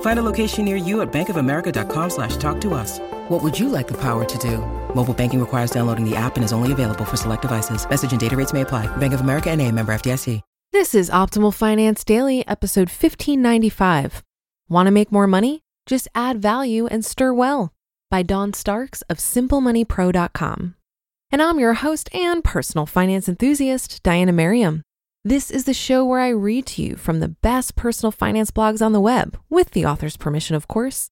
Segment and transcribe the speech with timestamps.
[0.00, 2.98] Find a location near you at bankofamerica.com slash talk to us.
[3.28, 4.58] What would you like the power to do?
[4.92, 7.88] Mobile banking requires downloading the app and is only available for select devices.
[7.88, 8.88] Message and data rates may apply.
[8.96, 10.40] Bank of America and a member FDIC.
[10.70, 14.22] This is Optimal Finance Daily, episode 1595.
[14.68, 15.62] Want to make more money?
[15.86, 17.72] Just add value and stir well
[18.10, 20.74] by Dawn Starks of SimpleMoneyPro.com.
[21.30, 24.82] And I'm your host and personal finance enthusiast, Diania Merriam.
[25.24, 28.80] This is the show where I read to you from the best personal finance blogs
[28.80, 31.10] on the web, with the author's permission, of course.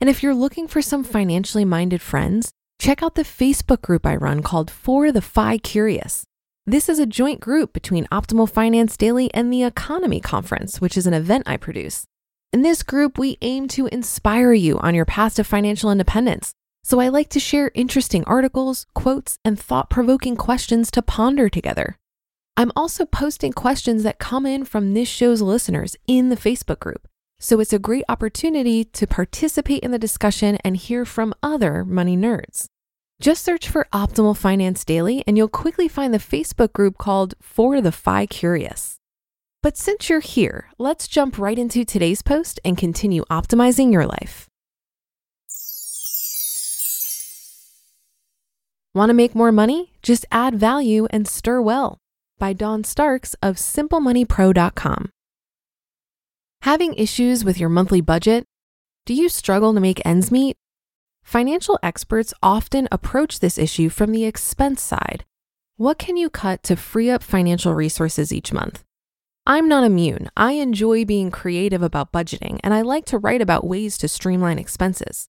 [0.00, 4.16] And if you're looking for some financially minded friends, check out the Facebook group I
[4.16, 6.24] run called For the Fi Curious.
[6.66, 11.06] This is a joint group between Optimal Finance Daily and the EconoMe Conference, which is
[11.06, 12.06] an event I produce.
[12.52, 16.52] In this group, we aim to inspire you on your path to financial independence.
[16.82, 21.98] So I like to share interesting articles, quotes, and thought provoking questions to ponder together.
[22.56, 27.08] I'm also posting questions that come in from this show's listeners in the Facebook group.
[27.40, 32.16] So it's a great opportunity to participate in the discussion and hear from other money
[32.16, 32.66] nerds.
[33.20, 37.80] Just search for Optimal Finance Daily and you'll quickly find the Facebook group called For
[37.80, 38.98] the Fi Curious.
[39.60, 44.48] But since you're here, let's jump right into today's post and continue optimizing your life.
[48.94, 49.92] Want to make more money?
[50.02, 51.98] Just add value and stir well
[52.38, 55.10] by Dawn Starks of SimpleMoneyPro.com.
[56.62, 58.44] Having issues with your monthly budget?
[59.06, 60.56] Do you struggle to make ends meet?
[61.22, 65.24] Financial experts often approach this issue from the expense side.
[65.76, 68.82] What can you cut to free up financial resources each month?
[69.46, 70.30] I'm not immune.
[70.36, 74.58] I enjoy being creative about budgeting, and I like to write about ways to streamline
[74.58, 75.28] expenses.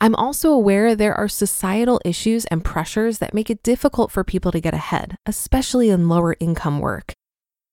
[0.00, 4.52] I'm also aware there are societal issues and pressures that make it difficult for people
[4.52, 7.14] to get ahead, especially in lower income work.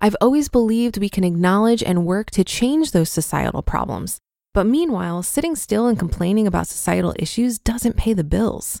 [0.00, 4.18] I've always believed we can acknowledge and work to change those societal problems.
[4.52, 8.80] But meanwhile, sitting still and complaining about societal issues doesn't pay the bills.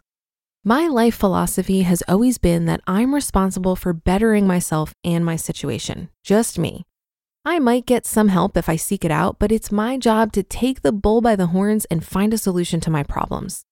[0.64, 6.08] My life philosophy has always been that I'm responsible for bettering myself and my situation,
[6.24, 6.84] just me.
[7.48, 10.42] I might get some help if I seek it out, but it's my job to
[10.42, 13.64] take the bull by the horns and find a solution to my problems.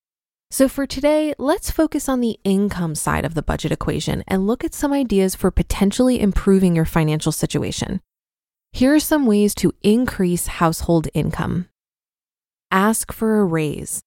[0.49, 4.63] So, for today, let's focus on the income side of the budget equation and look
[4.63, 8.01] at some ideas for potentially improving your financial situation.
[8.73, 11.69] Here are some ways to increase household income.
[12.71, 14.03] Ask for a raise.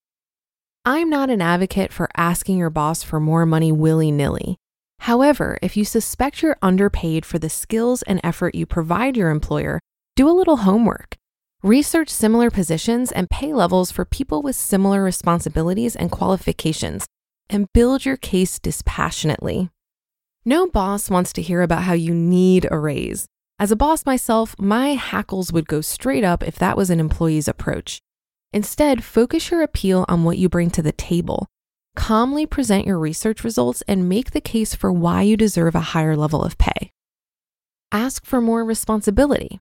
[0.85, 4.55] I'm not an advocate for asking your boss for more money willy nilly.
[4.99, 9.79] However, if you suspect you're underpaid for the skills and effort you provide your employer,
[10.15, 11.15] do a little homework.
[11.63, 17.05] Research similar positions and pay levels for people with similar responsibilities and qualifications,
[17.49, 19.69] and build your case dispassionately.
[20.45, 23.27] No boss wants to hear about how you need a raise.
[23.59, 27.47] As a boss myself, my hackles would go straight up if that was an employee's
[27.47, 28.01] approach.
[28.53, 31.47] Instead, focus your appeal on what you bring to the table
[31.97, 36.15] calmly present your research results and make the case for why you deserve a higher
[36.15, 36.91] level of pay.
[37.91, 39.59] Ask for more responsibility.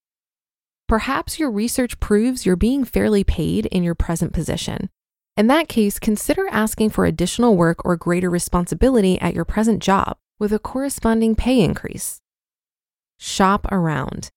[0.86, 4.90] Perhaps your research proves you're being fairly paid in your present position.
[5.36, 10.16] In that case, consider asking for additional work or greater responsibility at your present job
[10.38, 12.20] with a corresponding pay increase.
[13.18, 14.30] Shop around.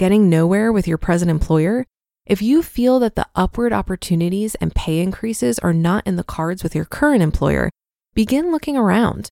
[0.00, 1.86] Getting nowhere with your present employer
[2.26, 6.62] if you feel that the upward opportunities and pay increases are not in the cards
[6.62, 7.70] with your current employer,
[8.14, 9.28] begin looking around.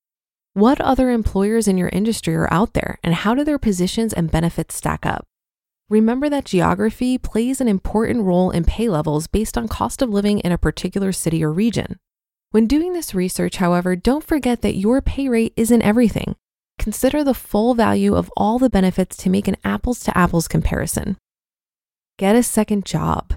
[0.53, 4.29] What other employers in your industry are out there, and how do their positions and
[4.29, 5.25] benefits stack up?
[5.89, 10.39] Remember that geography plays an important role in pay levels based on cost of living
[10.39, 11.97] in a particular city or region.
[12.51, 16.35] When doing this research, however, don't forget that your pay rate isn't everything.
[16.77, 21.17] Consider the full value of all the benefits to make an apples to apples comparison.
[22.19, 23.33] Get a second job.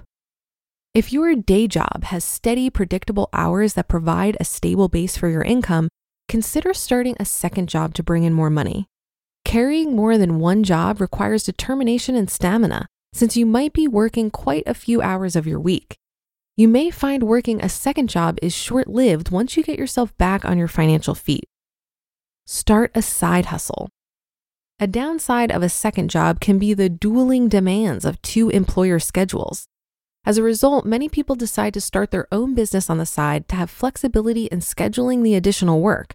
[0.93, 5.41] If your day job has steady, predictable hours that provide a stable base for your
[5.41, 5.89] income,
[6.29, 8.85] consider starting a second job to bring in more money.
[9.43, 14.63] Carrying more than one job requires determination and stamina, since you might be working quite
[14.67, 15.97] a few hours of your week.
[16.55, 20.45] You may find working a second job is short lived once you get yourself back
[20.45, 21.45] on your financial feet.
[22.45, 23.89] Start a side hustle.
[24.79, 29.65] A downside of a second job can be the dueling demands of two employer schedules.
[30.23, 33.55] As a result, many people decide to start their own business on the side to
[33.55, 36.13] have flexibility in scheduling the additional work.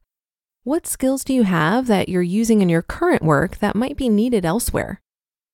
[0.62, 4.08] What skills do you have that you're using in your current work that might be
[4.08, 5.00] needed elsewhere?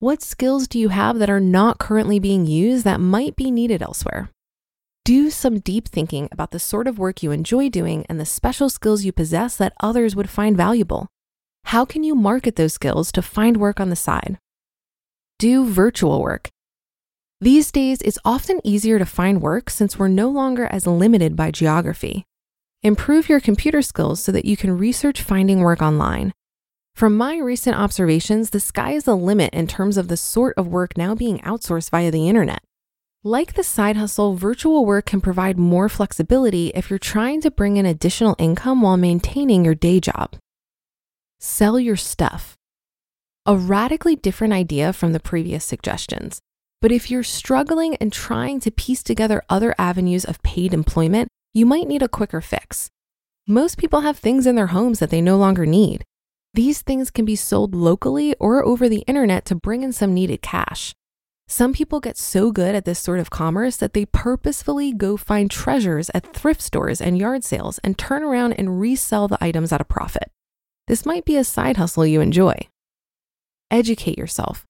[0.01, 3.81] What skills do you have that are not currently being used that might be needed
[3.81, 4.29] elsewhere?
[5.07, 8.69] Do some deep thinking about the sort of work you enjoy doing and the special
[8.69, 11.09] skills you possess that others would find valuable.
[11.69, 14.39] How can you market those skills to find work on the side?
[15.39, 16.49] Do virtual work.
[17.43, 21.51] These days, it's often easier to find work since we're no longer as limited by
[21.51, 22.25] geography.
[22.83, 26.33] Improve your computer skills so that you can research finding work online.
[26.95, 30.69] From my recent observations, the sky is the limit in terms of the sort of
[30.69, 32.63] work now being outsourced via the internet.
[33.23, 37.77] Like the side hustle, virtual work can provide more flexibility if you're trying to bring
[37.77, 40.35] in additional income while maintaining your day job.
[41.41, 42.57] Sell your stuff.
[43.47, 46.41] A radically different idea from the previous suggestions.
[46.81, 51.65] But if you're struggling and trying to piece together other avenues of paid employment, you
[51.65, 52.91] might need a quicker fix.
[53.47, 56.05] Most people have things in their homes that they no longer need.
[56.55, 60.43] These things can be sold locally or over the internet to bring in some needed
[60.43, 60.93] cash.
[61.47, 65.51] Some people get so good at this sort of commerce that they purposefully go find
[65.51, 69.81] treasures at thrift stores and yard sales and turn around and resell the items at
[69.81, 70.33] a profit.
[70.89, 72.55] This might be a side hustle you enjoy.
[73.71, 74.65] Educate yourself.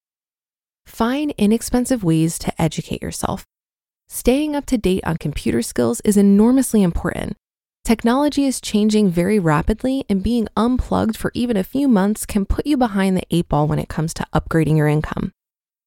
[0.85, 3.45] Find inexpensive ways to educate yourself.
[4.09, 7.37] Staying up to date on computer skills is enormously important.
[7.85, 12.67] Technology is changing very rapidly, and being unplugged for even a few months can put
[12.67, 15.31] you behind the eight ball when it comes to upgrading your income.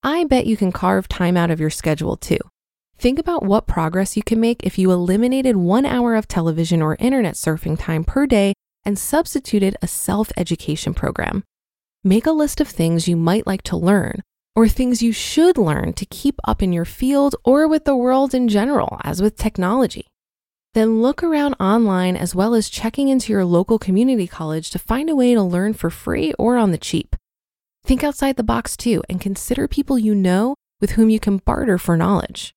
[0.02, 2.40] I bet you can carve time out of your schedule too.
[2.98, 6.96] Think about what progress you can make if you eliminated one hour of television or
[7.00, 8.54] internet surfing time per day
[8.86, 11.44] and substituted a self education program.
[12.04, 14.22] Make a list of things you might like to learn
[14.56, 18.34] or things you should learn to keep up in your field or with the world
[18.34, 20.08] in general, as with technology.
[20.74, 25.10] Then look around online as well as checking into your local community college to find
[25.10, 27.16] a way to learn for free or on the cheap.
[27.84, 31.78] Think outside the box too and consider people you know with whom you can barter
[31.78, 32.54] for knowledge.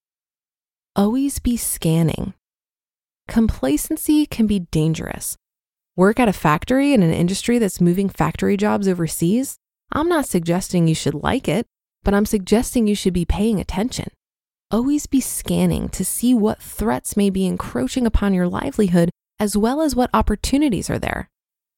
[0.97, 2.35] Always be scanning.
[3.27, 5.37] Complacency can be dangerous.
[5.97, 9.59] Work at a factory in an industry that's moving factory jobs overseas?
[9.93, 11.67] I'm not suggesting you should like it,
[12.03, 14.09] but I'm suggesting you should be paying attention.
[14.73, 19.81] Always be scanning to see what threats may be encroaching upon your livelihood as well
[19.81, 21.29] as what opportunities are there.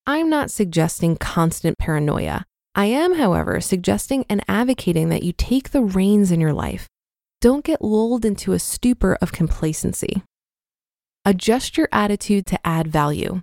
[0.06, 2.44] I'm not suggesting constant paranoia.
[2.74, 6.86] I am, however, suggesting and advocating that you take the reins in your life.
[7.42, 10.22] Don't get lulled into a stupor of complacency.
[11.24, 13.42] Adjust your attitude to add value.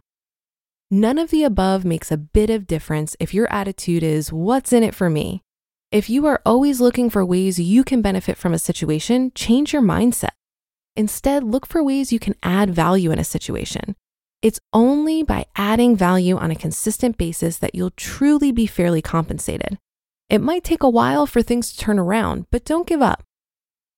[0.92, 4.84] None of the above makes a bit of difference if your attitude is, What's in
[4.84, 5.42] it for me?
[5.92, 9.82] If you are always looking for ways you can benefit from a situation, change your
[9.82, 10.32] mindset.
[10.96, 13.96] Instead, look for ways you can add value in a situation.
[14.42, 19.78] It's only by adding value on a consistent basis that you'll truly be fairly compensated.
[20.30, 23.24] It might take a while for things to turn around, but don't give up.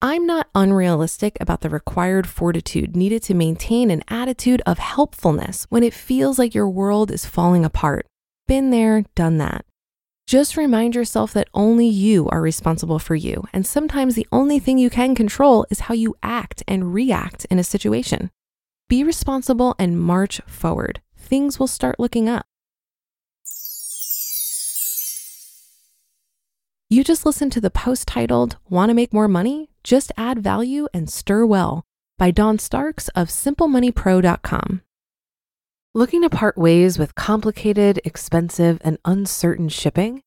[0.08, 5.82] I'm not unrealistic about the required fortitude needed to maintain an attitude of helpfulness when
[5.82, 8.06] it feels like your world is falling apart.
[8.48, 9.66] Been there, done that.
[10.28, 14.78] Just remind yourself that only you are responsible for you, and sometimes the only thing
[14.78, 18.30] you can control is how you act and react in a situation.
[18.88, 21.02] Be responsible and march forward.
[21.18, 22.46] Things will start looking up.
[26.88, 29.72] You just listened to the post titled, Want to Make More Money?
[29.84, 31.84] Just Add Value and Stir Well
[32.20, 34.82] by Dawn Starks of SimpleMoneyPro.com.
[35.96, 40.22] Looking to part ways with complicated, expensive, and uncertain shipping?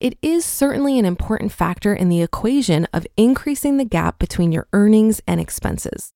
[0.00, 4.66] It is certainly an important factor in the equation of increasing the gap between your
[4.72, 6.14] earnings and expenses.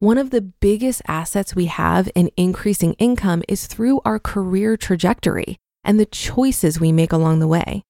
[0.00, 5.58] One of the biggest assets we have in increasing income is through our career trajectory
[5.84, 7.84] and the choices we make along the way.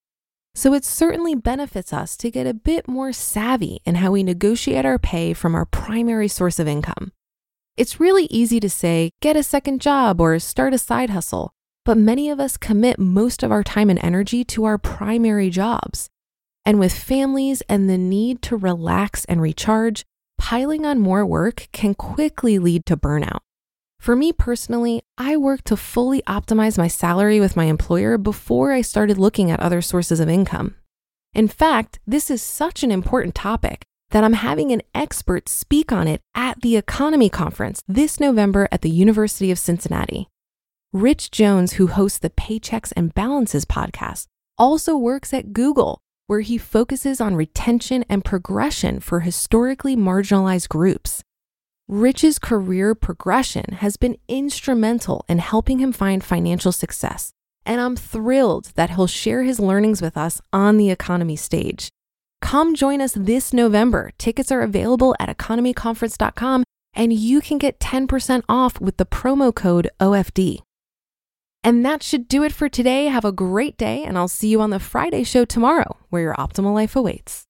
[0.54, 4.84] So it certainly benefits us to get a bit more savvy in how we negotiate
[4.84, 7.10] our pay from our primary source of income.
[7.78, 11.96] It's really easy to say, get a second job or start a side hustle, but
[11.96, 16.08] many of us commit most of our time and energy to our primary jobs.
[16.64, 20.04] And with families and the need to relax and recharge,
[20.38, 23.40] piling on more work can quickly lead to burnout.
[23.98, 28.80] For me personally, I worked to fully optimize my salary with my employer before I
[28.80, 30.74] started looking at other sources of income.
[31.34, 36.06] In fact, this is such an important topic that I'm having an expert speak on
[36.06, 40.28] it at the EconoMe Conference this November at the University of Cincinnati.
[40.92, 44.26] Rich Jones, who hosts the Paychecks and Balances podcast,
[44.58, 51.22] also works at Google, where he focuses on retention and progression for historically marginalized groups.
[51.88, 57.32] Rich's career progression has been instrumental in helping him find financial success,
[57.64, 61.88] and I'm thrilled that he'll share his learnings with us on the economy stage.
[62.42, 64.10] Come join us this November.
[64.18, 69.88] Tickets are available at economeconference.com and you can get 10% off with the promo code
[69.98, 70.60] OFD.
[71.64, 73.06] And that should do it for today.
[73.06, 76.34] Have a great day, and I'll see you on the Friday show tomorrow, where your
[76.34, 77.46] optimal life awaits.